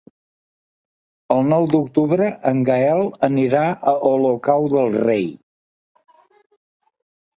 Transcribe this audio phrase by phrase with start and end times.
[1.35, 3.61] El nou d'octubre en Gaël anirà
[3.91, 5.25] a Olocau del Rei.